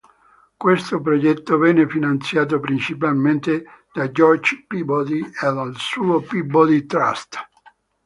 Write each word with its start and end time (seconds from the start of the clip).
Questo 0.57 0.99
progetto 0.99 1.59
venne 1.59 1.87
finanziato 1.87 2.59
principalmente 2.59 3.63
da 3.93 4.09
George 4.09 4.65
Peabody 4.67 5.21
e 5.21 5.29
dal 5.53 5.75
suo 5.77 6.21
Peabody 6.21 6.87
Trust. 6.87 7.37